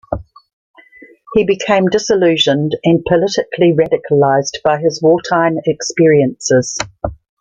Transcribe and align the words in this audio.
He 1.35 1.43
became 1.45 1.85
disillusioned 1.85 2.75
and 2.83 3.05
politically 3.05 3.75
radicalized 3.77 4.63
by 4.63 4.79
his 4.79 4.99
wartime 4.99 5.59
experiences. 5.67 6.75